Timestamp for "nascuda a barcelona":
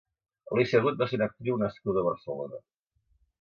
1.65-2.63